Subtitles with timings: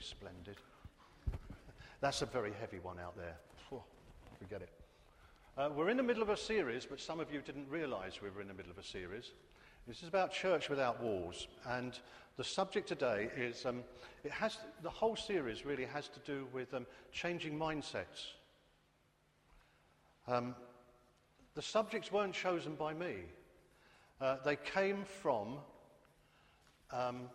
[0.00, 0.56] splendid.
[2.00, 3.36] That's a very heavy one out there.
[4.38, 4.70] forget it.
[5.58, 8.30] Uh, we're in the middle of a series, but some of you didn't realize we
[8.30, 9.32] were in the middle of a series.
[9.86, 11.98] This is about church without walls, and
[12.36, 13.82] the subject today is um,
[14.24, 18.32] it has the whole series really has to do with um, changing mindsets.
[20.26, 20.54] Um,
[21.54, 23.16] the subjects weren't chosen by me;
[24.20, 25.58] uh, they came from
[26.92, 27.28] um,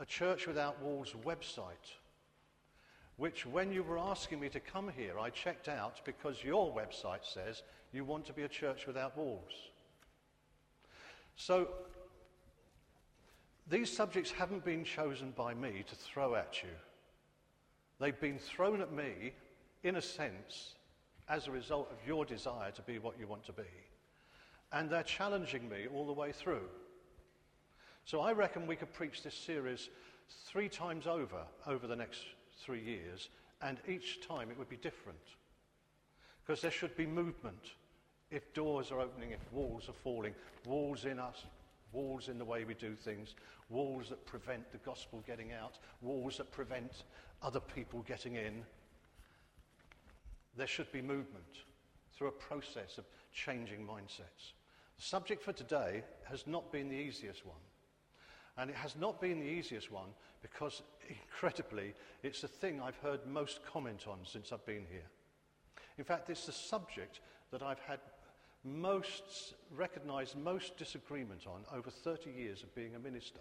[0.00, 1.94] a Church Without Walls website
[3.20, 7.22] which, when you were asking me to come here, I checked out because your website
[7.22, 7.62] says
[7.92, 9.52] you want to be a church without walls.
[11.36, 11.68] So,
[13.68, 16.70] these subjects haven't been chosen by me to throw at you.
[18.00, 19.34] They've been thrown at me,
[19.82, 20.76] in a sense,
[21.28, 23.68] as a result of your desire to be what you want to be.
[24.72, 26.68] And they're challenging me all the way through.
[28.10, 29.88] So I reckon we could preach this series
[30.44, 32.24] three times over over the next
[32.60, 33.28] three years,
[33.62, 35.20] and each time it would be different.
[36.44, 37.70] Because there should be movement.
[38.32, 40.34] If doors are opening, if walls are falling,
[40.66, 41.44] walls in us,
[41.92, 43.36] walls in the way we do things,
[43.68, 47.04] walls that prevent the gospel getting out, walls that prevent
[47.44, 48.64] other people getting in.
[50.56, 51.62] There should be movement
[52.12, 54.54] through a process of changing mindsets.
[54.96, 57.54] The subject for today has not been the easiest one.
[58.58, 60.08] And it has not been the easiest one
[60.42, 65.08] because, incredibly, it's the thing I've heard most comment on since I've been here.
[65.98, 67.20] In fact, it's the subject
[67.50, 68.00] that I've had
[68.64, 73.40] most recognized most disagreement on over 30 years of being a minister.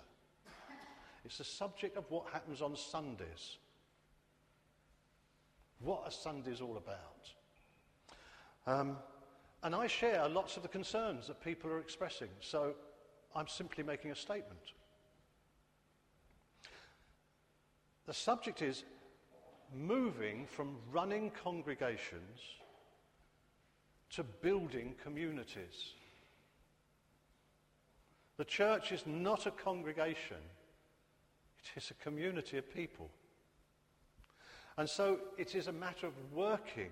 [1.25, 3.57] It's the subject of what happens on Sundays.
[5.79, 7.33] What are Sundays all about?
[8.65, 8.97] Um,
[9.63, 12.73] and I share lots of the concerns that people are expressing, so
[13.35, 14.73] I'm simply making a statement.
[18.09, 18.85] The subject is
[19.71, 22.39] moving from running congregations
[24.09, 25.93] to building communities.
[28.37, 30.37] The church is not a congregation,
[31.59, 33.11] it is a community of people.
[34.79, 36.89] And so it is a matter of working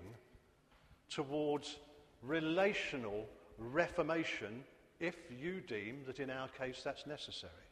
[1.10, 1.78] towards
[2.22, 3.26] relational
[3.58, 4.62] reformation
[5.00, 7.67] if you deem that in our case that's necessary.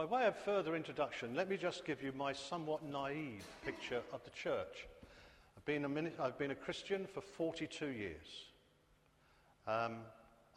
[0.00, 4.24] By way of further introduction, let me just give you my somewhat naive picture of
[4.24, 4.86] the church.
[5.54, 8.46] I've been a, I've been a Christian for 42 years.
[9.66, 9.98] Um,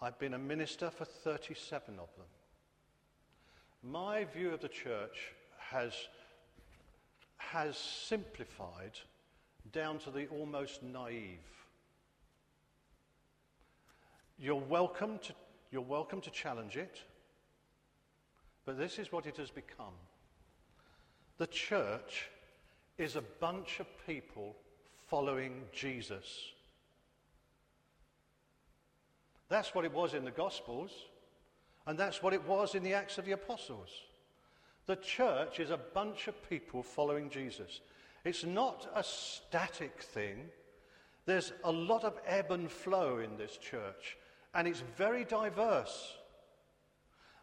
[0.02, 2.26] I've been a minister for 37 of them.
[3.84, 5.92] My view of the church has,
[7.36, 8.98] has simplified
[9.74, 11.40] down to the almost naive.
[14.40, 15.34] You're welcome to,
[15.70, 17.02] you're welcome to challenge it.
[18.66, 19.94] But this is what it has become.
[21.38, 22.29] The church
[22.97, 24.56] is a bunch of people
[25.09, 26.53] following Jesus.
[29.50, 30.91] That's what it was in the Gospels,
[31.85, 33.90] and that's what it was in the Acts of the Apostles.
[34.85, 37.81] The church is a bunch of people following Jesus.
[38.25, 40.50] It's not a static thing.
[41.25, 44.18] There's a lot of ebb and flow in this church,
[44.53, 46.16] and it's very diverse.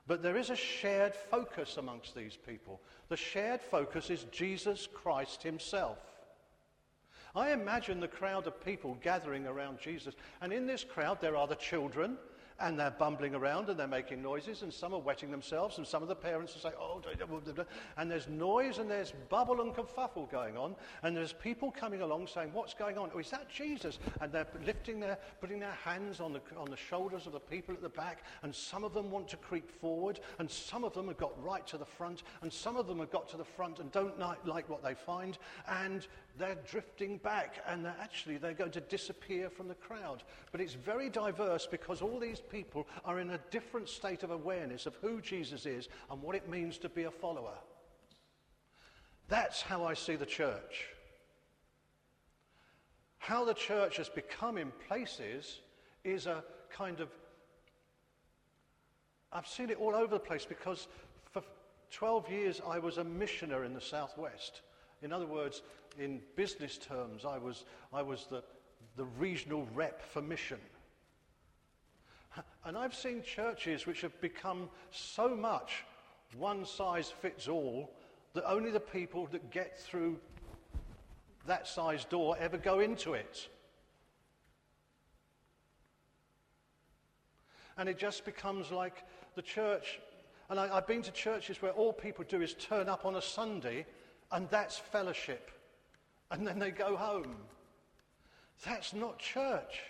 [0.07, 2.81] But there is a shared focus amongst these people.
[3.09, 5.99] The shared focus is Jesus Christ himself.
[7.35, 10.15] I imagine the crowd of people gathering around Jesus.
[10.41, 12.17] And in this crowd, there are the children,
[12.61, 16.03] and they're bumbling around and they're making noises, and some are wetting themselves, and some
[16.03, 17.01] of the parents will say, oh,
[17.97, 22.27] and there's noise and there's bubble and kerfuffle going on, and there's people coming along
[22.27, 23.11] saying, what's going on?
[23.15, 23.99] Oh, is that Jesus?
[24.21, 27.75] And they're lifting their, putting their hands on the, on the shoulders of the people
[27.75, 31.09] at the back, and some of them want to creep forward, and some of them
[31.09, 33.79] have got right to the front, and some of them have got to the front
[33.79, 35.39] and don't like what they find,
[35.69, 36.07] and
[36.41, 40.23] they're drifting back, and they're actually they're going to disappear from the crowd.
[40.51, 44.87] But it's very diverse because all these people are in a different state of awareness
[44.87, 47.59] of who Jesus is and what it means to be a follower.
[49.29, 50.87] That's how I see the church.
[53.19, 55.61] How the church has become in places
[56.05, 57.09] is a kind of.
[59.33, 60.89] I've seen it all over the place because
[61.31, 61.43] for
[61.93, 64.63] 12 years I was a missioner in the Southwest.
[65.03, 65.63] In other words,
[65.99, 68.43] in business terms, I was, I was the,
[68.97, 70.59] the regional rep for mission.
[72.65, 75.85] And I've seen churches which have become so much
[76.37, 77.91] one size fits all
[78.35, 80.19] that only the people that get through
[81.47, 83.49] that size door ever go into it.
[87.77, 89.05] And it just becomes like
[89.35, 89.99] the church.
[90.51, 93.23] And I, I've been to churches where all people do is turn up on a
[93.23, 93.87] Sunday
[94.33, 95.51] and that's fellowship.
[96.31, 97.37] And then they go home.
[98.65, 99.81] That's not church.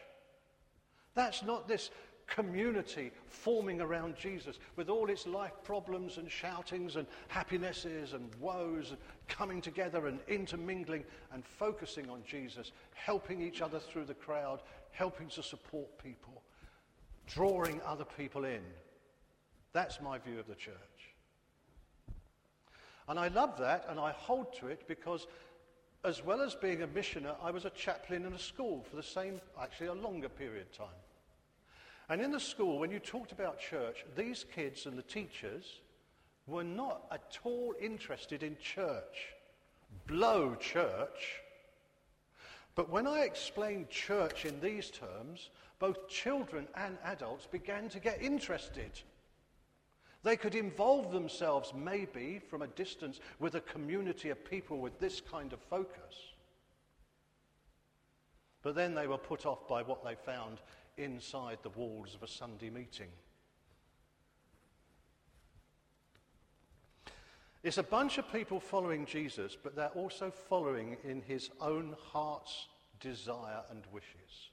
[1.14, 1.90] That's not this
[2.26, 8.90] community forming around Jesus with all its life problems and shoutings and happinesses and woes,
[8.90, 8.98] and
[9.28, 14.60] coming together and intermingling and focusing on Jesus, helping each other through the crowd,
[14.92, 16.42] helping to support people,
[17.26, 18.62] drawing other people in.
[19.72, 20.74] That's my view of the church.
[23.10, 25.26] And I love that and I hold to it because
[26.04, 29.02] as well as being a missioner, I was a chaplain in a school for the
[29.02, 31.00] same, actually a longer period of time.
[32.08, 35.80] And in the school, when you talked about church, these kids and the teachers
[36.46, 39.34] were not at all interested in church.
[40.06, 41.42] Blow church.
[42.76, 48.22] But when I explained church in these terms, both children and adults began to get
[48.22, 48.92] interested.
[50.22, 55.20] They could involve themselves, maybe from a distance, with a community of people with this
[55.20, 56.34] kind of focus.
[58.62, 60.60] But then they were put off by what they found
[60.98, 63.08] inside the walls of a Sunday meeting.
[67.62, 72.68] It's a bunch of people following Jesus, but they're also following in his own heart's
[73.00, 74.50] desire and wishes.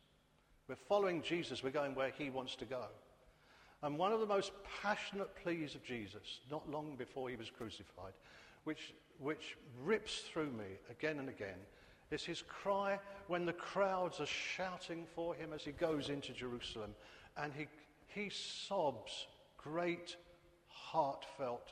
[0.67, 2.85] We're following Jesus, we're going where he wants to go.
[3.88, 4.51] And one of the most
[4.81, 8.12] passionate pleas of Jesus, not long before he was crucified,
[8.66, 11.56] which, which rips through me again and again,
[12.12, 16.94] is his cry when the crowds are shouting for him as he goes into Jerusalem.
[17.38, 17.68] And he,
[18.07, 20.18] he sobs, great,
[20.68, 21.72] heartfelt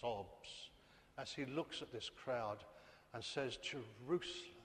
[0.00, 0.70] sobs,
[1.18, 2.64] as he looks at this crowd
[3.12, 4.56] and says, Jerusalem,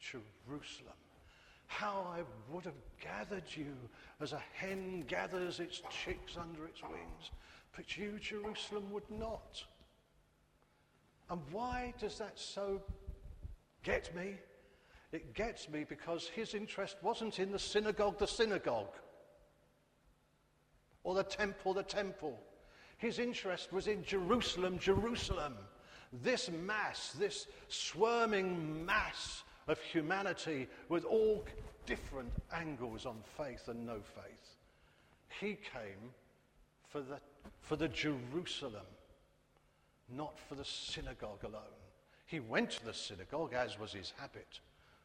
[0.00, 0.96] Jerusalem,
[1.70, 2.22] how I
[2.52, 3.74] would have gathered you
[4.20, 7.30] as a hen gathers its chicks under its wings,
[7.76, 9.62] but you, Jerusalem, would not.
[11.30, 12.82] And why does that so
[13.82, 14.34] Get me?
[15.12, 18.94] It gets me because his interest wasn't in the synagogue, the synagogue,
[21.02, 22.38] or the temple, the temple.
[22.98, 25.56] His interest was in Jerusalem, Jerusalem.
[26.22, 31.44] This mass, this swarming mass of humanity with all
[31.86, 34.56] different angles on faith and no faith.
[35.40, 36.12] He came
[36.88, 37.18] for the,
[37.60, 38.86] for the Jerusalem,
[40.14, 41.62] not for the synagogue alone.
[42.26, 44.60] He went to the synagogue, as was his habit,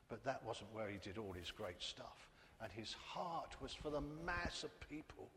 [0.10, 2.30] but that wasn't where he did all his great stuff.
[2.62, 5.28] And his heart was for the mass of people.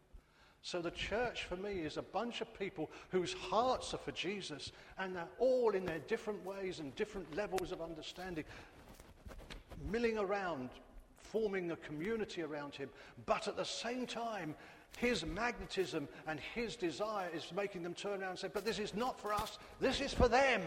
[0.63, 4.73] So the church for me is a bunch of people whose hearts are for Jesus,
[4.99, 8.45] and they're all in their different ways and different levels of understanding,
[9.91, 10.71] milling around,
[11.17, 12.89] forming a community around him.
[13.27, 14.55] But at the same time,
[14.97, 18.95] his magnetism and his desire is making them turn around and say, But this is
[18.95, 20.63] not for us, this is for them.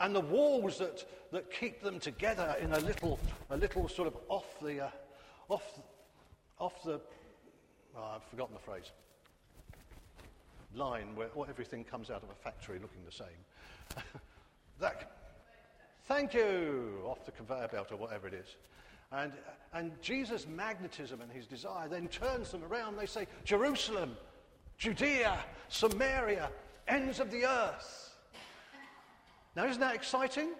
[0.00, 3.18] and the walls that, that keep them together in a little,
[3.50, 4.90] a little sort of off the, uh,
[5.48, 5.80] off,
[6.58, 7.00] off the,
[7.96, 8.92] oh, I've forgotten the phrase,
[10.74, 14.04] line where everything comes out of a factory looking the same.
[14.80, 15.17] that,
[16.08, 18.56] thank you, off the conveyor belt or whatever it is.
[19.12, 19.32] And,
[19.72, 22.96] and Jesus' magnetism and his desire then turns them around.
[22.96, 24.16] They say, Jerusalem,
[24.78, 25.38] Judea,
[25.68, 26.50] Samaria,
[26.88, 28.14] ends of the earth.
[29.54, 30.50] Now, isn't that exciting?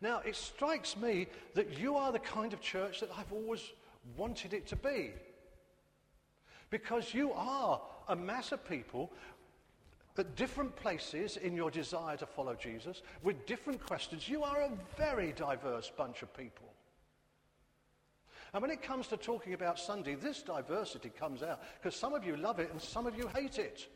[0.00, 3.62] Now, it strikes me that you are the kind of church that I've always
[4.16, 5.10] wanted it to be.
[6.70, 9.12] Because you are a mass of people
[10.14, 14.28] at different places in your desire to follow Jesus with different questions.
[14.28, 16.68] You are a very diverse bunch of people.
[18.52, 22.24] And when it comes to talking about Sunday, this diversity comes out because some of
[22.24, 23.88] you love it and some of you hate it.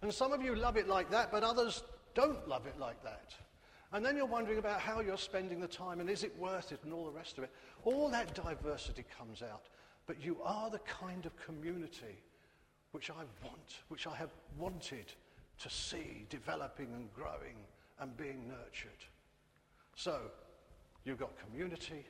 [0.00, 1.82] And some of you love it like that, but others
[2.14, 3.34] don't love it like that.
[3.92, 6.80] And then you're wondering about how you're spending the time and is it worth it
[6.84, 7.50] and all the rest of it.
[7.84, 9.66] All that diversity comes out.
[10.06, 12.22] But you are the kind of community
[12.96, 15.12] which I want, which I have wanted
[15.58, 17.56] to see developing and growing
[18.00, 19.04] and being nurtured.
[19.94, 20.18] So,
[21.04, 22.06] you've got community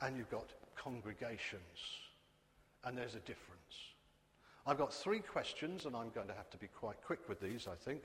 [0.00, 1.80] and you've got congregations.
[2.84, 3.74] And there's a difference.
[4.64, 7.66] I've got three questions, and I'm going to have to be quite quick with these,
[7.66, 8.02] I think.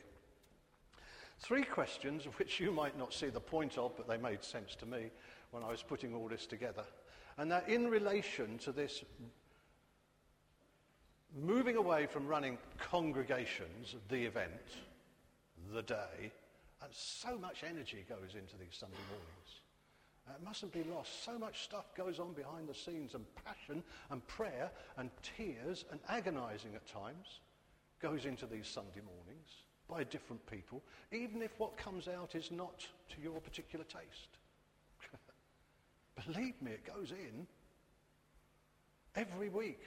[1.38, 4.88] Three questions which you might not see the point of, but they made sense to
[4.88, 5.12] me
[5.52, 6.86] when I was putting all this together.
[7.38, 9.04] And they're in relation to this
[11.42, 14.52] moving away from running congregations, the event,
[15.74, 16.32] the day,
[16.82, 19.62] and so much energy goes into these Sunday mornings.
[20.30, 21.24] It mustn't be lost.
[21.24, 26.00] So much stuff goes on behind the scenes, and passion and prayer and tears and
[26.08, 27.40] agonizing at times
[28.02, 29.50] goes into these Sunday mornings
[29.90, 34.38] by different people, even if what comes out is not to your particular taste.
[36.26, 37.48] Believe me, it goes in
[39.16, 39.82] every week.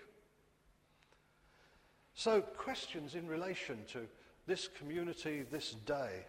[2.18, 4.06] So, questions in relation to
[4.46, 6.24] this community, this day.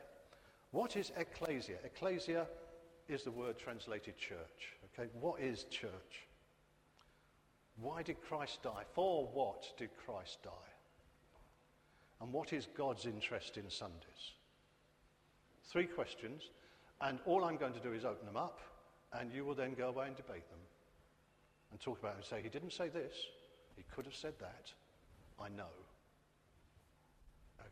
[0.72, 1.78] What is ecclesia?
[1.86, 2.46] Ecclesia
[3.08, 4.76] is the word translated church.
[5.00, 6.28] Okay, what is church?
[7.78, 8.84] Why did Christ die?
[8.96, 10.52] For what did Christ die?
[12.20, 14.34] And what is God's interest in Sundays?
[15.70, 16.50] Three questions,
[17.00, 18.60] and all I'm going to do is open them up,
[19.14, 20.60] and you will then go away and debate them
[21.72, 23.14] and talk about it and say, he didn't say this,
[23.78, 24.74] he could have said that.
[25.40, 25.70] I know.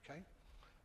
[0.06, 0.20] Okay?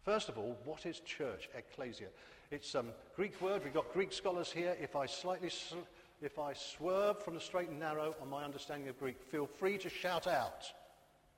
[0.03, 2.09] First of all, what is church, ecclesia?
[2.51, 3.63] It's a um, Greek word.
[3.65, 4.77] We've got Greek scholars here.
[4.81, 5.87] If I slightly, sl-
[6.21, 9.79] if I swerve from the straight and narrow on my understanding of Greek, feel free
[9.79, 10.65] to shout out.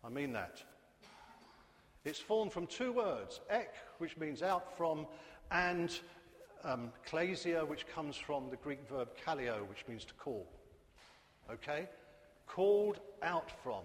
[0.04, 0.62] I mean that.
[2.04, 5.06] It's formed from two words, ek, which means out from,
[5.50, 5.96] and
[6.64, 10.46] um, klesia, which comes from the Greek verb kaleo, which means to call.
[11.50, 11.88] Okay?
[12.46, 13.82] Called out from.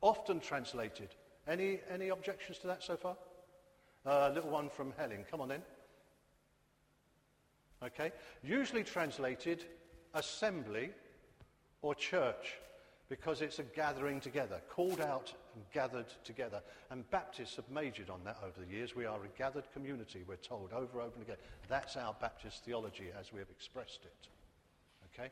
[0.00, 1.08] Often translated.
[1.46, 3.16] Any, any objections to that so far?
[4.06, 5.24] A uh, little one from Helen.
[5.30, 5.62] Come on then.
[7.82, 8.12] Okay?
[8.42, 9.64] Usually translated
[10.14, 10.90] assembly
[11.82, 12.58] or church
[13.08, 16.62] because it's a gathering together, called out and gathered together.
[16.90, 18.96] And Baptists have majored on that over the years.
[18.96, 21.36] We are a gathered community, we're told over and over again.
[21.68, 24.28] That's our Baptist theology as we have expressed it.
[25.12, 25.30] Okay?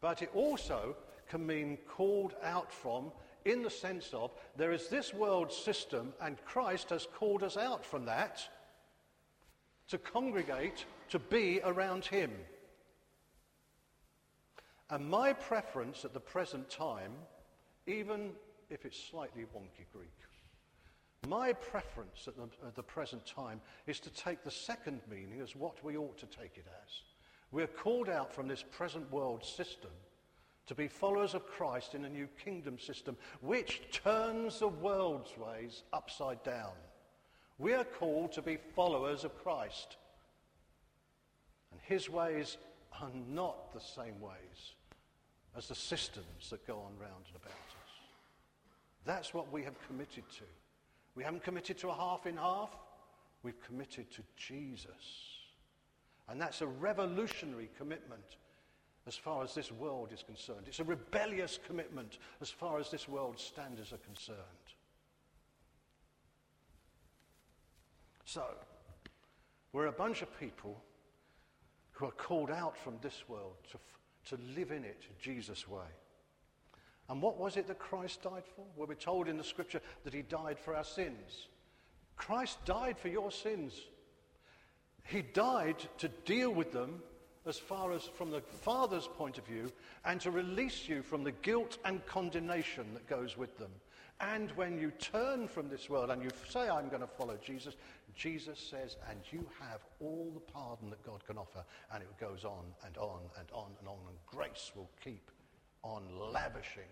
[0.00, 0.96] But it also
[1.28, 3.10] can mean called out from
[3.44, 7.84] in the sense of there is this world system and Christ has called us out
[7.84, 8.42] from that
[9.88, 12.30] to congregate, to be around him.
[14.90, 17.12] And my preference at the present time,
[17.86, 18.30] even
[18.70, 20.08] if it's slightly wonky Greek,
[21.28, 25.56] my preference at the, at the present time is to take the second meaning as
[25.56, 26.90] what we ought to take it as.
[27.50, 29.90] We're called out from this present world system
[30.66, 35.82] to be followers of Christ in a new kingdom system which turns the world's ways
[35.92, 36.72] upside down.
[37.58, 39.96] We are called to be followers of Christ.
[41.70, 42.56] And his ways
[43.00, 44.74] are not the same ways
[45.56, 47.92] as the systems that go on round and about us.
[49.04, 50.44] That's what we have committed to.
[51.14, 52.70] We haven't committed to a half in half,
[53.42, 54.88] we've committed to Jesus.
[56.28, 58.36] And that's a revolutionary commitment
[59.06, 60.66] as far as this world is concerned.
[60.66, 64.38] It's a rebellious commitment as far as this world's standards are concerned.
[68.24, 68.44] So,
[69.72, 70.82] we're a bunch of people
[71.92, 75.86] who are called out from this world to, to live in it Jesus' way.
[77.10, 78.64] And what was it that Christ died for?
[78.76, 81.48] Well, we're told in the scripture that he died for our sins.
[82.16, 83.74] Christ died for your sins.
[85.04, 87.02] He died to deal with them
[87.46, 89.70] as far as from the Father's point of view
[90.04, 93.70] and to release you from the guilt and condemnation that goes with them.
[94.20, 97.74] And when you turn from this world and you say, I'm going to follow Jesus,
[98.14, 101.64] Jesus says, and you have all the pardon that God can offer.
[101.92, 103.98] And it goes on and on and on and on.
[104.08, 105.30] And grace will keep
[105.82, 106.82] on lavishing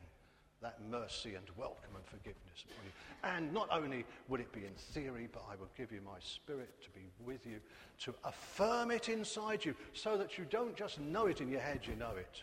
[0.63, 2.93] that mercy and welcome and forgiveness upon you.
[3.25, 6.71] And not only would it be in theory, but I will give you my spirit
[6.83, 7.61] to be with you,
[8.01, 11.81] to affirm it inside you, so that you don't just know it in your head,
[11.85, 12.43] you know it.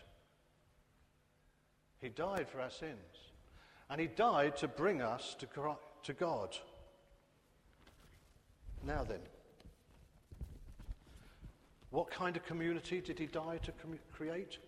[2.00, 2.96] He died for our sins.
[3.88, 5.46] And he died to bring us to,
[6.04, 6.56] to God.
[8.86, 9.20] Now then,
[11.90, 14.58] what kind of community did he die to com- create?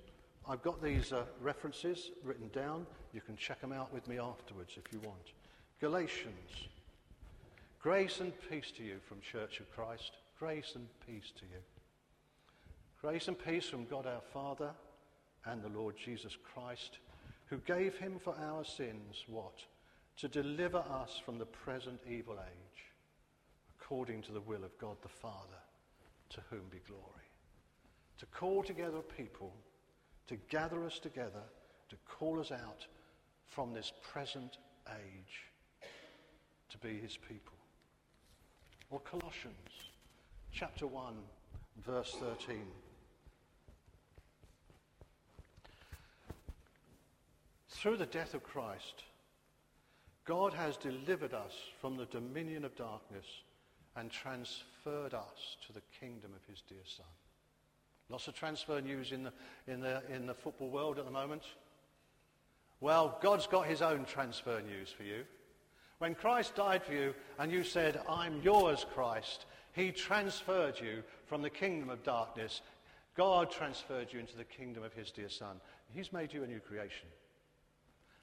[0.49, 2.87] I've got these uh, references written down.
[3.13, 5.33] You can check them out with me afterwards if you want.
[5.81, 6.69] Galatians.
[7.83, 10.13] Grace and peace to you from Church of Christ.
[10.39, 11.61] Grace and peace to you.
[13.01, 14.71] Grace and peace from God our Father
[15.45, 16.99] and the Lord Jesus Christ,
[17.47, 19.59] who gave him for our sins what?
[20.19, 22.85] To deliver us from the present evil age,
[23.81, 25.61] according to the will of God the Father,
[26.31, 27.03] to whom be glory.
[28.19, 29.53] To call together people
[30.33, 31.43] to gather us together,
[31.91, 32.87] to call us out
[33.55, 34.57] from this present
[34.89, 35.51] age
[36.71, 37.59] to be his people.
[38.91, 39.55] Or Colossians
[40.53, 41.15] chapter 1,
[41.85, 42.63] verse 13.
[47.69, 49.05] Through the death of Christ,
[50.25, 53.27] God has delivered us from the dominion of darkness
[53.97, 57.07] and transferred us to the kingdom of his dear Son.
[58.09, 59.33] Lots of transfer news in the,
[59.67, 61.43] in the, in the football world at the moment.
[62.83, 65.23] Well, God's got his own transfer news for you.
[65.99, 71.43] When Christ died for you and you said, I'm yours, Christ, he transferred you from
[71.43, 72.61] the kingdom of darkness.
[73.17, 75.61] God transferred you into the kingdom of his dear Son.
[75.95, 77.07] He's made you a new creation.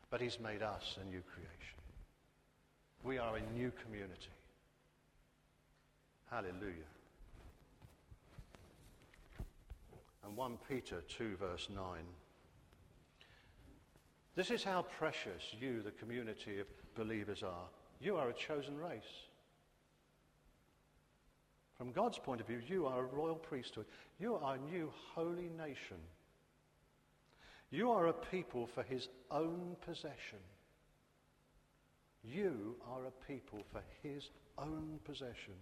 [0.09, 1.77] But he's made us a new creation.
[3.01, 4.33] We are a new community.
[6.29, 6.89] Hallelujah.
[10.25, 11.85] And 1 Peter 2, verse 9.
[14.39, 17.67] This is how precious you, the community of believers, are.
[17.99, 19.27] You are a chosen race.
[21.77, 23.85] From God's point of view, you are a royal priesthood.
[24.17, 25.97] You are a new holy nation.
[27.69, 30.39] You are a people for his own possession.
[32.23, 35.55] You are a people for his own possession,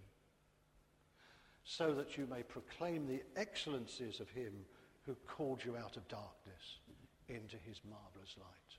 [1.64, 4.52] so that you may proclaim the excellencies of him
[5.04, 6.78] who called you out of darkness
[7.28, 8.78] into his marvelous light.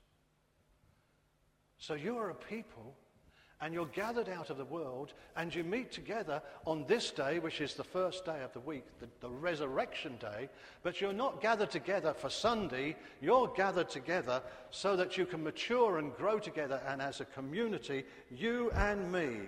[1.78, 2.94] So you are a people
[3.62, 7.60] and you're gathered out of the world and you meet together on this day, which
[7.60, 10.48] is the first day of the week, the, the, resurrection day,
[10.82, 12.96] but you're not gathered together for Sunday.
[13.20, 18.04] You're gathered together so that you can mature and grow together, and as a community,
[18.30, 19.40] you and me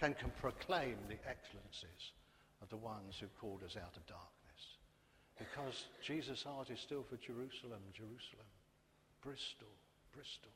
[0.00, 2.12] can, can proclaim the excellencies
[2.62, 4.33] of the ones who called us out of darkness.
[5.38, 8.46] Because Jesus' heart is still for Jerusalem, Jerusalem,
[9.22, 9.68] Bristol,
[10.12, 10.52] Bristol.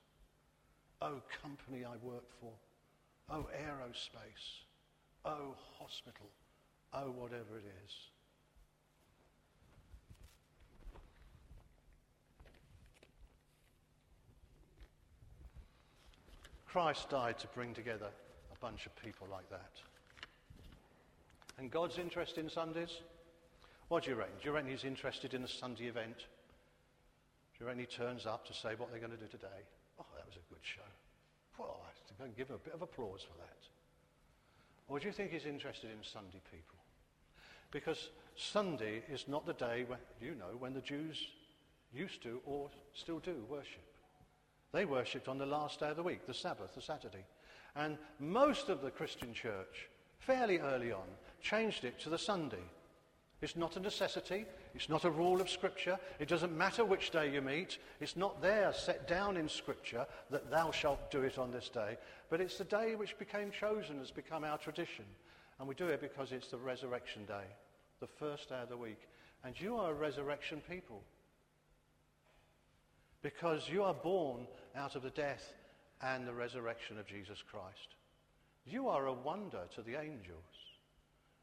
[1.03, 2.53] Oh, company I work for.
[3.31, 4.65] Oh, aerospace.
[5.25, 6.27] Oh, hospital.
[6.93, 7.93] Oh, whatever it is.
[16.67, 18.09] Christ died to bring together
[18.53, 19.73] a bunch of people like that.
[21.59, 23.01] And God's interest in Sundays?
[23.89, 24.35] What do you reckon?
[24.41, 26.19] Do you reckon he's interested in a Sunday event?
[26.19, 29.65] Do you reckon he turns up to say what they're going to do today?
[29.99, 30.83] Oh, that was a good show.
[31.59, 31.81] Well,
[32.21, 33.57] I can give him a bit of applause for that.
[34.89, 36.77] Or do you think he's interested in Sunday people?
[37.71, 41.27] Because Sunday is not the day, when, you know, when the Jews
[41.93, 43.85] used to or still do worship.
[44.73, 47.25] They worshipped on the last day of the week, the Sabbath, the Saturday.
[47.75, 51.07] And most of the Christian church, fairly early on,
[51.43, 52.65] changed it to the Sunday.
[53.41, 54.47] It's not a necessity.
[54.75, 55.99] It's not a rule of Scripture.
[56.19, 57.79] It doesn't matter which day you meet.
[58.01, 61.97] It's not there set down in Scripture that thou shalt do it on this day.
[62.31, 65.05] But it's the day which became chosen, has become our tradition.
[65.59, 67.45] And we do it because it's the resurrection day,
[68.01, 69.09] the first day of the week.
[69.45, 71.03] And you are a resurrection people.
[73.23, 75.53] Because you are born out of the death
[76.03, 77.95] and the resurrection of Jesus Christ.
[78.67, 80.68] You are a wonder to the angels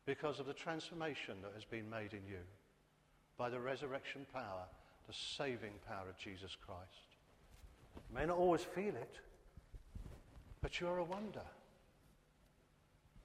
[0.06, 2.44] because of the transformation that has been made in you
[3.38, 4.66] by the resurrection power,
[5.08, 7.16] the saving power of Jesus Christ.
[8.10, 9.16] You may not always feel it,
[10.62, 11.42] but you're a wonder.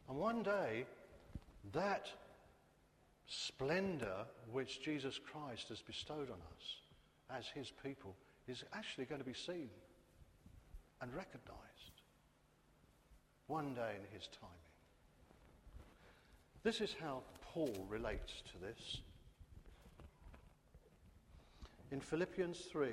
[0.08, 0.86] And one day,
[1.72, 2.08] that
[3.26, 8.16] splendor which Jesus Christ has bestowed on us as his people
[8.48, 9.70] is actually going to be seen
[11.00, 12.02] and recognized
[13.46, 14.69] one day in his timing.
[16.62, 18.98] This is how Paul relates to this.
[21.90, 22.88] In Philippians 3,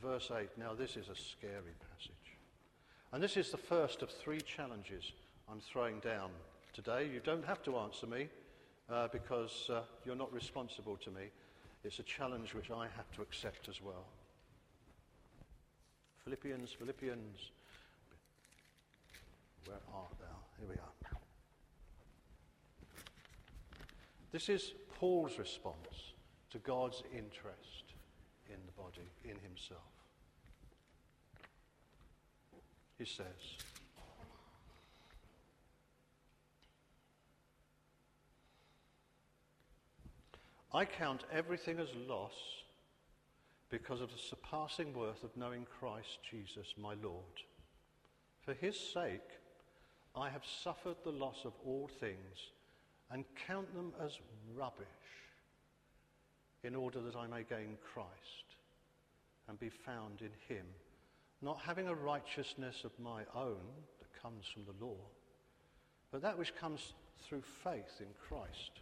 [0.00, 2.36] verse 8, now this is a scary passage.
[3.12, 5.12] And this is the first of three challenges
[5.50, 6.30] I'm throwing down
[6.72, 7.08] today.
[7.12, 8.28] You don't have to answer me
[8.90, 11.30] uh, because uh, you're not responsible to me.
[11.82, 14.04] It's a challenge which I have to accept as well.
[16.24, 17.50] Philippians, Philippians.
[19.66, 20.36] Where art thou?
[20.58, 21.01] Here we are.
[24.32, 26.14] This is Paul's response
[26.50, 27.92] to God's interest
[28.48, 29.80] in the body, in himself.
[32.98, 33.26] He says,
[40.72, 42.32] I count everything as loss
[43.68, 47.42] because of the surpassing worth of knowing Christ Jesus, my Lord.
[48.40, 49.20] For his sake,
[50.16, 52.52] I have suffered the loss of all things
[53.12, 54.18] and count them as
[54.56, 54.86] rubbish
[56.64, 58.56] in order that I may gain Christ
[59.48, 60.64] and be found in him,
[61.42, 63.60] not having a righteousness of my own
[63.98, 64.96] that comes from the law,
[66.10, 68.80] but that which comes through faith in Christ,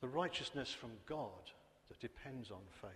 [0.00, 1.50] the righteousness from God
[1.88, 2.90] that depends on faith.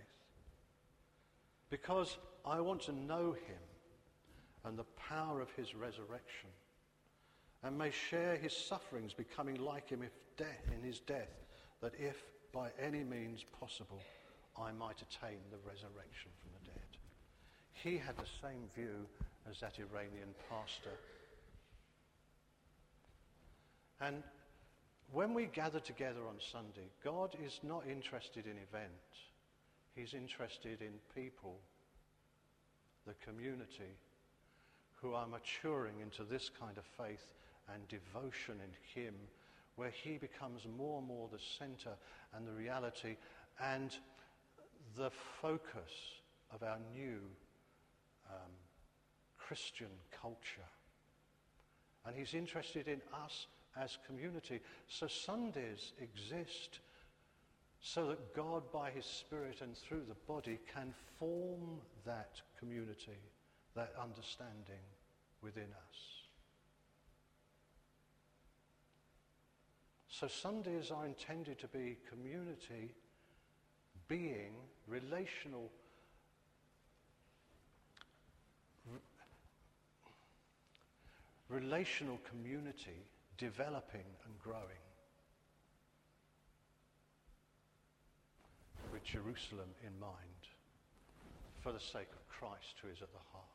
[1.69, 3.65] Because I want to know him
[4.63, 6.49] and the power of his resurrection
[7.67, 11.43] and may share his sufferings, becoming like him if death, in his death,
[11.81, 12.15] that if
[12.53, 13.99] by any means possible
[14.57, 16.87] I might attain the resurrection from the dead.
[17.73, 19.05] He had the same view
[19.51, 20.97] as that Iranian pastor.
[23.99, 24.23] And
[25.11, 28.91] when we gather together on Sunday, God is not interested in event.
[29.93, 31.59] He's interested in people,
[33.05, 33.97] the community,
[35.01, 37.33] who are maturing into this kind of faith
[37.73, 39.13] and devotion in Him,
[39.75, 41.95] where He becomes more and more the center
[42.35, 43.15] and the reality
[43.63, 43.95] and
[44.97, 45.91] the focus
[46.53, 47.19] of our new
[48.29, 48.51] um,
[49.37, 49.87] Christian
[50.21, 50.69] culture.
[52.05, 53.47] And He's interested in us
[53.81, 54.61] as community.
[54.87, 56.79] So Sundays exist
[57.79, 63.19] so that God, by His Spirit and through the body, can form that community,
[63.75, 64.83] that understanding
[65.41, 66.16] within us.
[70.19, 72.95] So Sundays are intended to be community,
[74.07, 74.55] being,
[74.87, 75.69] relational,
[81.49, 83.05] relational community
[83.37, 84.63] developing and growing.
[88.91, 90.17] With Jerusalem in mind,
[91.61, 93.45] for the sake of Christ who is at the heart.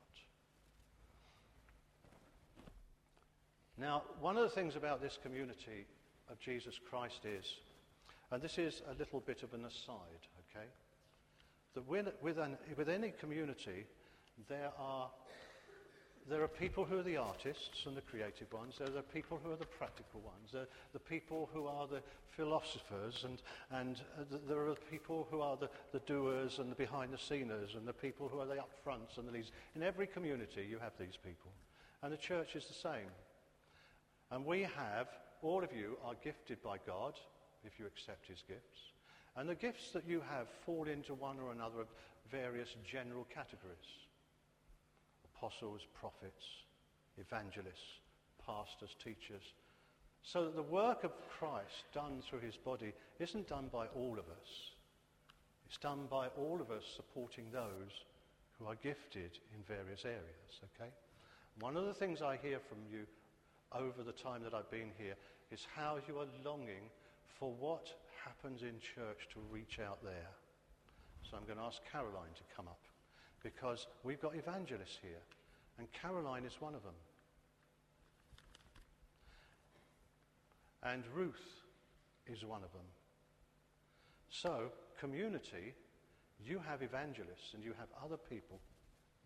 [3.76, 5.86] Now, one of the things about this community
[6.30, 7.54] of Jesus Christ is,
[8.30, 10.66] and this is a little bit of an aside, okay,
[11.74, 13.86] that with, with, an, with any community,
[14.48, 15.10] there are
[16.28, 18.76] there are people who are the artists and the creative ones.
[18.78, 20.50] There are people who are the practical ones.
[20.52, 23.24] There are the people who are the philosophers.
[23.24, 27.74] And, and uh, there are the people who are the, the doers and the behind-the-sceners
[27.74, 29.50] and the people who are the up-fronts and the leads.
[29.74, 31.50] In every community, you have these people.
[32.02, 33.10] And the church is the same.
[34.30, 35.08] And we have,
[35.42, 37.14] all of you are gifted by God,
[37.64, 38.78] if you accept his gifts.
[39.36, 41.88] And the gifts that you have fall into one or another of
[42.30, 43.76] various general categories
[45.24, 46.44] apostles, prophets,
[47.18, 47.98] evangelists,
[48.46, 49.42] pastors, teachers.
[50.22, 54.26] So that the work of Christ done through his body isn't done by all of
[54.26, 54.70] us.
[55.66, 58.04] It's done by all of us supporting those
[58.56, 60.90] who are gifted in various areas, okay?
[61.58, 63.04] One of the things I hear from you
[63.74, 65.14] over the time that I've been here
[65.50, 66.90] is how you are longing
[67.38, 67.88] for what
[68.24, 70.30] happens in church to reach out there.
[71.28, 72.80] So I'm going to ask Caroline to come up
[73.42, 75.22] because we've got evangelists here,
[75.78, 76.94] and Caroline is one of them.
[80.84, 81.62] And Ruth
[82.26, 82.86] is one of them.
[84.30, 85.74] So, community,
[86.44, 88.60] you have evangelists and you have other people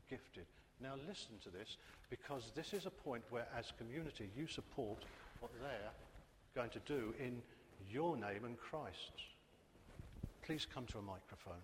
[0.09, 0.47] gifted.
[0.83, 1.79] Now, listen to this
[2.11, 5.05] because this is a point where, as community, you support
[5.41, 5.93] what they're
[6.55, 7.41] going to do in
[7.91, 9.23] your name and Christ's.
[10.43, 11.63] Please come to a microphone.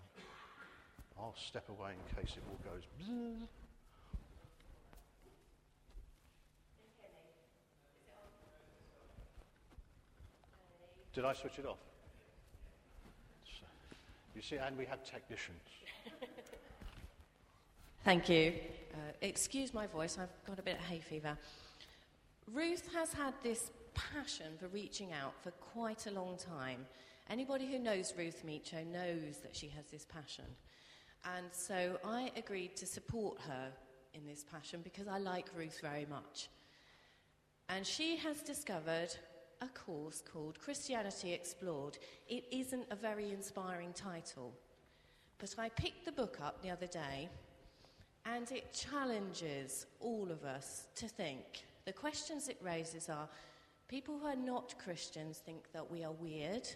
[1.17, 2.83] I'll step away in case it all goes.
[3.01, 3.47] Bzz.
[11.13, 11.77] Did I switch it off?
[13.45, 13.65] So,
[14.35, 15.61] you see, and we had technicians.
[18.03, 18.55] Thank you.
[18.93, 21.37] Uh, excuse my voice, I've got a bit of hay fever.
[22.51, 26.85] Ruth has had this passion for reaching out for quite a long time.
[27.29, 30.43] Anybody who knows Ruth Micho knows that she has this passion.
[31.37, 33.69] And so I agreed to support her
[34.13, 36.49] in this passion because I like Ruth very much.
[37.69, 39.15] And she has discovered
[39.61, 41.97] a course called Christianity Explored.
[42.27, 44.51] It isn't a very inspiring title,
[45.39, 47.29] but I picked the book up the other day
[48.25, 51.65] and it challenges all of us to think.
[51.85, 53.27] The questions it raises are
[53.87, 56.67] people who are not Christians think that we are weird,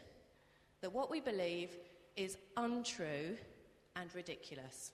[0.82, 1.78] that what we believe
[2.16, 3.38] is untrue
[3.96, 4.92] and ridiculous.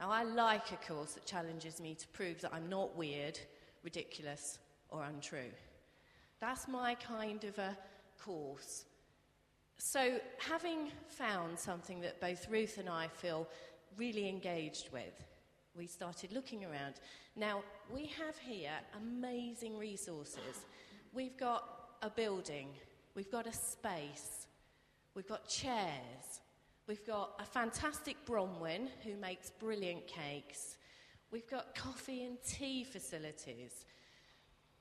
[0.00, 3.38] Now, I like a course that challenges me to prove that I'm not weird,
[3.82, 4.58] ridiculous,
[4.90, 5.50] or untrue.
[6.40, 7.76] That's my kind of a
[8.20, 8.84] course.
[9.78, 13.48] So, having found something that both Ruth and I feel
[13.96, 15.24] really engaged with,
[15.78, 16.94] we started looking around.
[17.36, 17.62] Now,
[17.94, 20.66] we have here amazing resources.
[21.14, 21.62] We've got
[22.02, 22.68] a building,
[23.14, 24.48] we've got a space,
[25.14, 26.40] we've got chairs,
[26.88, 30.76] we've got a fantastic Bronwyn who makes brilliant cakes,
[31.30, 33.84] we've got coffee and tea facilities.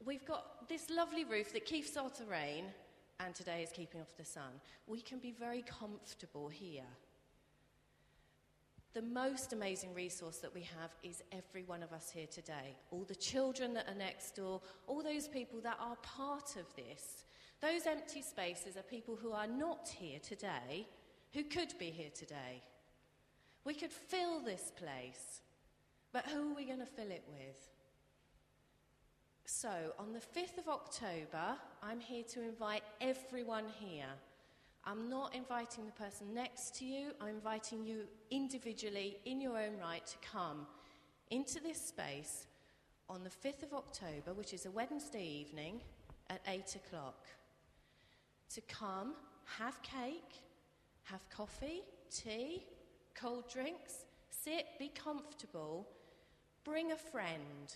[0.06, 2.66] We've got this lovely roof that keeps out the rain
[3.20, 4.62] and today is keeping off the sun.
[4.86, 6.84] We can be very comfortable here.
[8.98, 12.76] The most amazing resource that we have is every one of us here today.
[12.90, 17.24] All the children that are next door, all those people that are part of this,
[17.62, 20.88] Those empty spaces are people who are not here today,
[21.34, 22.64] who could be here today.
[23.66, 25.42] We could fill this place,
[26.12, 27.70] but who are we going to fill it with?
[29.46, 34.10] So, on the 5th of October, I'm here to invite everyone here.
[34.89, 39.78] I'm not inviting the person next to you, I'm inviting you individually, in your own
[39.82, 40.65] right, to come
[41.30, 42.47] into this space
[43.10, 45.82] on the 5th of October, which is a Wednesday evening
[46.30, 47.26] at 8 o'clock.
[48.54, 49.15] To come,
[49.60, 50.41] have cake,
[51.04, 52.63] have coffee, tea,
[53.13, 55.86] cold drinks, sit, be comfortable,
[56.63, 57.76] bring a friend.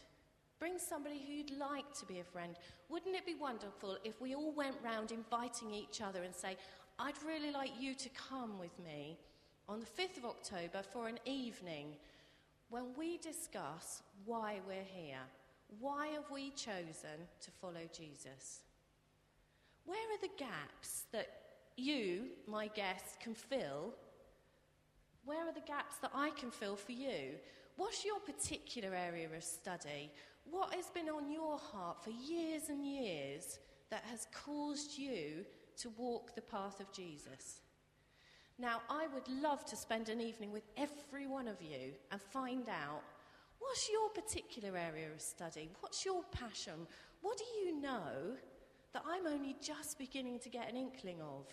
[0.62, 2.56] Bring somebody who you'd like to be a friend.
[2.88, 6.56] Wouldn't it be wonderful if we all went round inviting each other and say,
[7.04, 9.18] I'd really like you to come with me
[9.68, 11.96] on the 5th of October for an evening
[12.70, 15.18] when we discuss why we're here.
[15.80, 18.60] Why have we chosen to follow Jesus?
[19.86, 21.28] Where are the gaps that
[21.76, 23.96] you, my guest, can fill?
[25.26, 27.32] Where are the gaps that I can fill for you?
[27.78, 30.12] What's your particular area of study?
[30.52, 33.58] What has been on your heart for years and years
[33.90, 35.46] that has caused you
[35.82, 37.62] to walk the path of Jesus?
[38.58, 42.70] Now, I would love to spend an evening with every one of you and find
[42.70, 43.02] out
[43.60, 45.70] what's your particular area of study?
[45.80, 46.88] What's your passion?
[47.22, 48.36] What do you know
[48.94, 51.48] that I'm only just beginning to get an inkling of?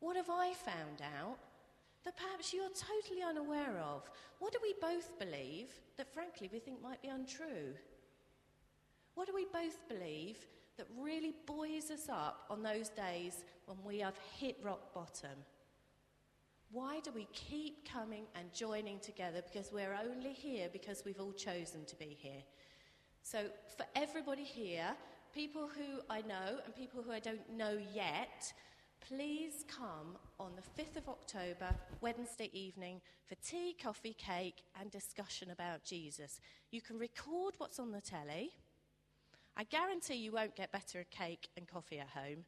[0.00, 1.38] What have I found out
[2.04, 4.08] that perhaps you're totally unaware of?
[4.38, 7.74] What do we both believe that, frankly, we think might be untrue?
[9.14, 10.38] What do we both believe
[10.78, 15.44] that really buoys us up on those days when we have hit rock bottom?
[16.70, 19.42] Why do we keep coming and joining together?
[19.42, 22.42] Because we're only here because we've all chosen to be here.
[23.22, 24.94] So, for everybody here,
[25.34, 28.52] people who I know and people who I don't know yet,
[29.06, 35.50] please come on the 5th of October, Wednesday evening, for tea, coffee, cake, and discussion
[35.50, 36.40] about Jesus.
[36.70, 38.50] You can record what's on the telly.
[39.58, 42.44] I guarantee you won't get better cake and coffee at home.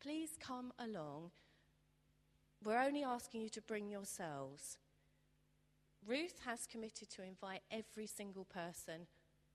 [0.00, 1.32] Please come along.
[2.62, 4.78] We're only asking you to bring yourselves.
[6.06, 9.08] Ruth has committed to invite every single person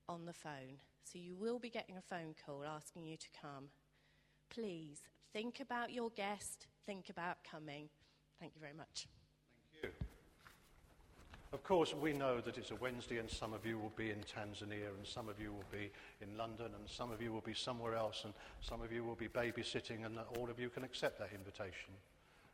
[0.09, 0.81] on the phone.
[1.05, 3.69] So you will be getting a phone call asking you to come.
[4.49, 7.87] Please think about your guest, think about coming.
[8.41, 9.07] Thank you very much.
[11.51, 14.19] Of course, we know that it's a Wednesday, and some of you will be in
[14.19, 15.89] Tanzania, and some of you will be
[16.21, 19.15] in London, and some of you will be somewhere else, and some of you will
[19.15, 21.89] be babysitting, and all of you can accept that invitation.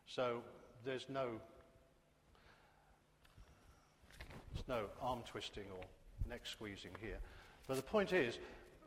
[0.08, 0.42] So
[0.86, 1.42] there's no,
[4.54, 5.84] there's no arm twisting or
[6.30, 7.18] neck squeezing here.
[7.68, 8.40] But the point is,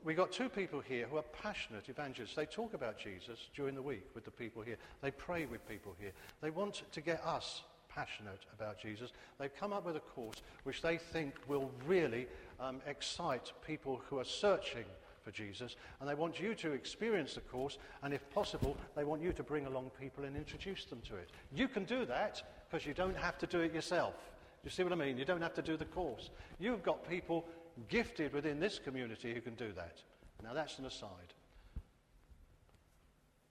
[0.05, 2.35] we've got two people here who are passionate evangelists.
[2.35, 4.79] They talk about Jesus during the week with the people here.
[5.03, 6.13] They pray with people here.
[6.41, 7.63] They want to get us
[7.99, 9.11] passionate about Jesus.
[9.41, 12.29] They've come up with a course which they think will really
[12.61, 14.85] um, excite people who are searching
[15.25, 15.75] for Jesus.
[16.01, 19.43] And they want you to experience the course, and if possible, they want you to
[19.43, 21.31] bring along people and introduce them to it.
[21.53, 24.15] You can do that because you don't have to do it yourself.
[24.63, 25.19] You see what I mean?
[25.19, 26.31] You don't have to do the course.
[26.61, 27.47] You've got people
[27.89, 30.03] gifted within this community who can do that.
[30.45, 31.35] Now, that's an aside.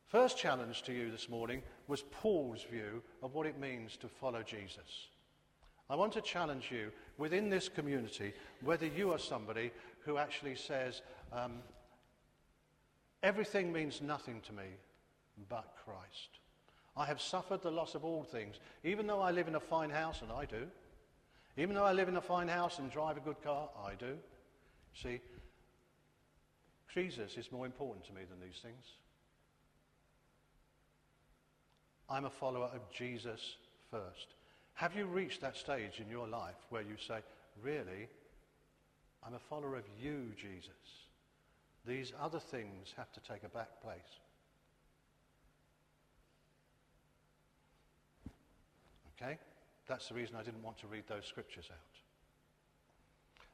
[0.07, 4.41] First challenge to you this morning was Paul's view of what it means to follow
[4.41, 5.07] Jesus.
[5.89, 9.71] I want to challenge you within this community whether you are somebody
[10.05, 11.01] who actually says,
[11.33, 11.55] um,
[13.21, 14.63] everything means nothing to me
[15.49, 16.39] but Christ.
[16.95, 19.89] I have suffered the loss of all things, even though I live in a fine
[19.89, 20.67] house, and I do.
[21.57, 24.17] Even though I live in a fine house and drive a good car, I do.
[24.93, 25.19] See,
[26.93, 28.85] Jesus is more important to me than these things.
[32.09, 33.57] I'm a follower of Jesus
[33.91, 34.35] first.
[34.75, 37.19] Have you reached that stage in your life where you say,
[37.61, 38.07] really,
[39.25, 40.71] I'm a follower of you, Jesus?
[41.85, 44.19] These other things have to take a back place.
[49.19, 49.37] Okay?
[49.87, 51.77] That's the reason I didn't want to read those scriptures out.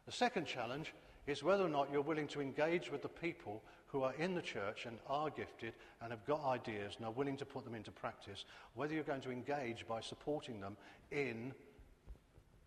[0.06, 0.94] The second challenge
[1.26, 3.64] is whether or not you're willing to engage with the people
[3.94, 7.38] who are in the church and are gifted and have got ideas and are willing
[7.38, 10.76] to put them into practice, whether you're going to engage by supporting them
[11.12, 11.54] in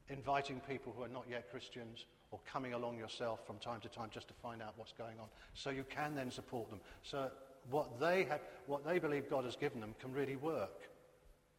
[0.09, 4.09] inviting people who are not yet Christians or coming along yourself from time to time
[4.15, 6.79] just to find out what's going on so you can then support them.
[7.03, 7.29] So
[7.71, 10.83] what they, have, what they believe God has given them can really work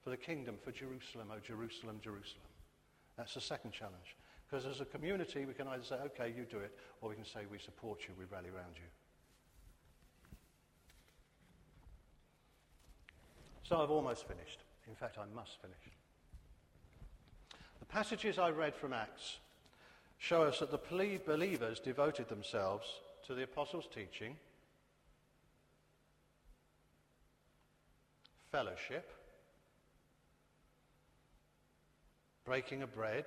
[0.01, 2.47] for the kingdom, for Jerusalem, oh Jerusalem, Jerusalem.
[3.17, 4.15] That's the second challenge.
[4.49, 7.25] Because as a community, we can either say, okay, you do it, or we can
[7.25, 8.87] say, we support you, we rally around you.
[13.67, 14.59] So I've almost finished.
[14.87, 15.75] In fact, I must finish.
[17.79, 19.39] The passages I read from Acts
[20.17, 20.79] show us that the
[21.25, 22.87] believers devoted themselves
[23.25, 24.37] to the apostles' teaching,
[28.51, 29.11] fellowship,
[32.45, 33.25] breaking of bread,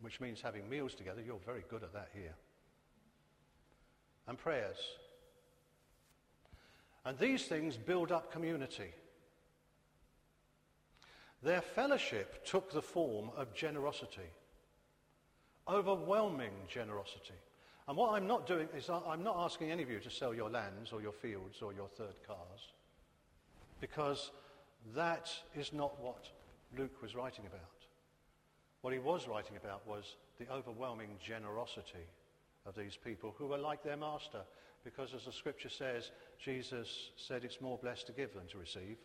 [0.00, 1.20] which means having meals together.
[1.20, 2.34] You're very good at that here.
[4.28, 4.76] And prayers.
[7.04, 8.92] And these things build up community.
[11.46, 14.28] Their fellowship took the form of generosity,
[15.68, 17.38] overwhelming generosity.
[17.86, 20.50] And what I'm not doing is I'm not asking any of you to sell your
[20.50, 22.72] lands or your fields or your third cars,
[23.80, 24.32] because
[24.96, 26.28] that is not what
[26.76, 27.60] Luke was writing about.
[28.80, 32.08] What he was writing about was the overwhelming generosity
[32.66, 34.40] of these people who were like their master,
[34.82, 36.10] because as the scripture says,
[36.44, 38.96] Jesus said it's more blessed to give than to receive.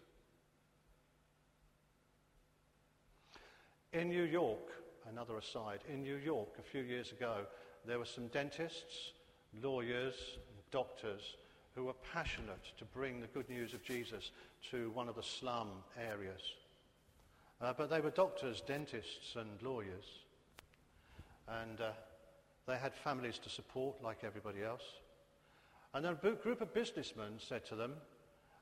[3.94, 4.72] In New York,
[5.10, 7.40] another aside, in New York a few years ago,
[7.86, 9.12] there were some dentists,
[9.62, 10.16] lawyers,
[10.72, 11.36] doctors
[11.76, 14.32] who were passionate to bring the good news of Jesus
[14.70, 15.68] to one of the slum
[16.00, 16.42] areas.
[17.62, 20.06] Uh, but they were doctors, dentists, and lawyers.
[21.50, 21.92] And uh,
[22.68, 24.84] they had families to support like everybody else.
[25.94, 27.96] And then a group of businessmen said to them,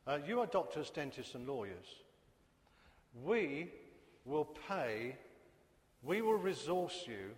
[0.08, 1.86] uh, You are doctors, dentists, and lawyers.
[3.24, 3.70] We
[4.26, 5.16] will pay,
[6.04, 7.32] we will resource you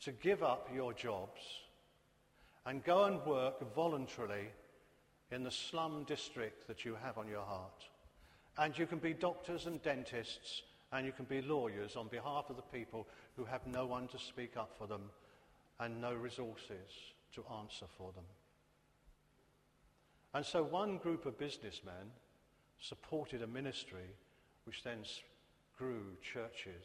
[0.00, 1.40] to give up your jobs
[2.66, 4.48] and go and work voluntarily
[5.30, 7.84] in the slum district that you have on your heart.
[8.56, 10.62] And you can be doctors and dentists
[10.92, 14.18] and you can be lawyers on behalf of the people who have no one to
[14.18, 15.10] speak up for them
[15.80, 18.24] and no resources to answer for them.
[20.34, 22.12] And so one group of businessmen
[22.80, 24.14] supported a ministry
[24.64, 24.98] which then
[25.78, 26.84] grew churches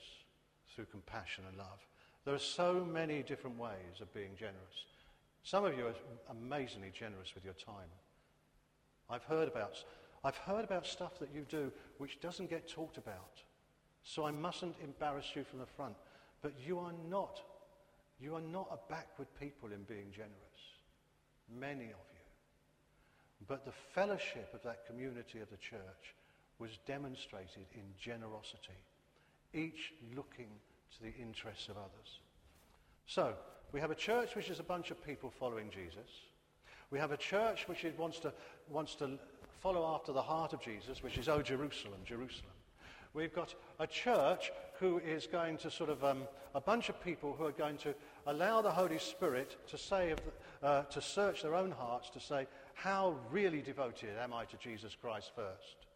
[0.73, 1.79] through compassion and love.
[2.25, 4.85] There are so many different ways of being generous.
[5.43, 5.95] Some of you are
[6.29, 7.89] amazingly generous with your time.
[9.09, 9.83] I've heard about,
[10.23, 13.41] I've heard about stuff that you do which doesn't get talked about.
[14.03, 15.95] So I mustn't embarrass you from the front.
[16.41, 17.41] But you are not,
[18.19, 20.31] you are not a backward people in being generous.
[21.53, 22.23] Many of you.
[23.47, 26.15] But the fellowship of that community of the church
[26.63, 28.79] was demonstrated in generosity,
[29.53, 30.47] each looking
[30.95, 32.21] to the interests of others.
[33.05, 33.33] So,
[33.73, 36.09] we have a church which is a bunch of people following Jesus.
[36.89, 38.31] We have a church which wants to,
[38.69, 39.19] wants to
[39.59, 42.53] follow after the heart of Jesus, which is, oh, Jerusalem, Jerusalem.
[43.13, 46.23] We've got a church who is going to sort of, um,
[46.55, 47.93] a bunch of people who are going to
[48.25, 50.15] allow the Holy Spirit to say,
[50.61, 54.95] uh, to search their own hearts, to say, how really devoted am I to Jesus
[54.95, 55.87] Christ first?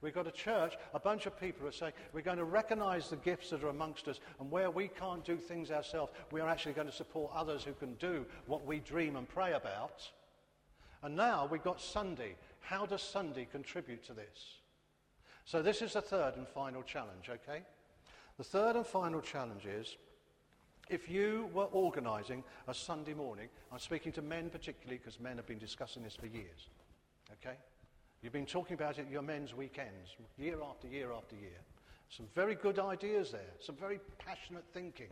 [0.00, 3.10] We've got a church, a bunch of people who are saying we're going to recognize
[3.10, 6.48] the gifts that are amongst us, and where we can't do things ourselves, we are
[6.48, 10.08] actually going to support others who can do what we dream and pray about.
[11.02, 12.36] And now we've got Sunday.
[12.60, 14.58] How does Sunday contribute to this?
[15.44, 17.62] So, this is the third and final challenge, okay?
[18.36, 19.96] The third and final challenge is
[20.88, 25.46] if you were organizing a Sunday morning, I'm speaking to men particularly because men have
[25.46, 26.68] been discussing this for years,
[27.32, 27.56] okay?
[28.22, 31.60] You've been talking about it at your men's weekends, year after year after year.
[32.08, 35.08] Some very good ideas there, some very passionate thinking.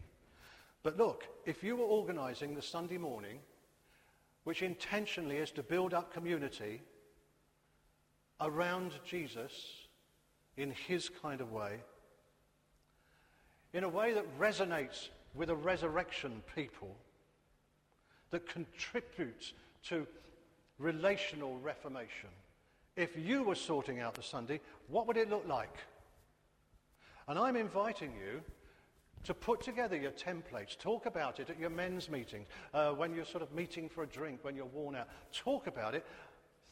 [0.82, 3.38] But look, if you were organizing the Sunday morning,
[4.44, 6.80] which intentionally is to build up community
[8.40, 9.52] around Jesus
[10.56, 11.80] in his kind of way,
[13.72, 16.96] in a way that resonates with a resurrection people,
[18.30, 19.52] that contributes
[19.84, 20.06] to
[20.78, 22.30] relational reformation,
[22.96, 25.76] if you were sorting out the Sunday, what would it look like?
[27.28, 28.40] And I'm inviting you
[29.24, 30.78] to put together your templates.
[30.78, 34.06] Talk about it at your men's meetings, uh, when you're sort of meeting for a
[34.06, 35.08] drink, when you're worn out.
[35.32, 36.06] Talk about it,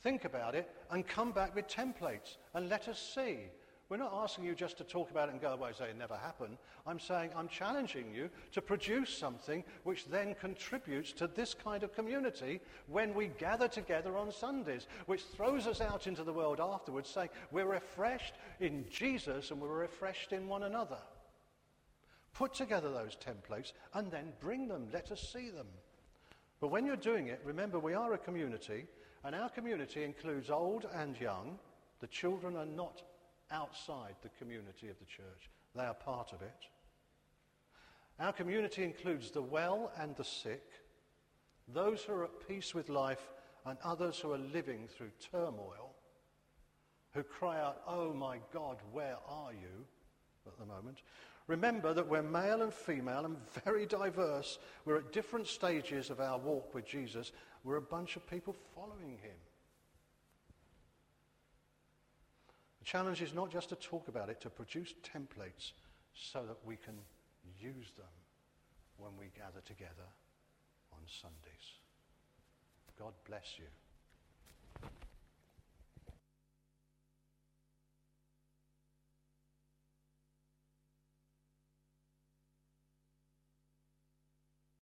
[0.03, 3.39] think about it, and come back with templates and let us see
[3.89, 5.99] we're not asking you just to talk about it and go away and say it
[5.99, 6.57] never happened.
[6.87, 11.95] I'm saying I'm challenging you to produce something which then contributes to this kind of
[11.95, 17.11] community when we gather together on Sundays, which throws us out into the world afterwards
[17.11, 20.99] saying we're refreshed in Jesus and we're refreshed in one another.
[22.33, 24.89] Put together those templates and then bring them.
[24.93, 25.69] Let us see them.
[26.61, 28.87] But when you're doing it, remember we are a community,
[29.23, 31.59] and our community includes old and young.
[32.01, 33.03] The children are not
[33.51, 35.51] outside the community of the church.
[35.75, 36.69] They are part of it.
[38.21, 40.65] Our community includes the well and the sick,
[41.69, 43.33] those who are at peace with life,
[43.67, 45.95] and others who are living through turmoil.
[47.13, 49.87] who cry out, Oh my God, where are you?
[50.47, 50.99] at the moment.
[51.47, 54.59] Remember that we're male and female and very diverse.
[54.85, 57.33] We're at different stages of our walk with Jesus.
[57.65, 59.37] We're a bunch of people following him.
[62.85, 65.73] The challenge is not just to talk about it, to produce templates
[66.13, 66.93] so that we can
[67.59, 68.13] use them
[68.99, 70.05] when we gather together
[70.93, 71.81] on Sundays.
[72.99, 73.65] God bless you.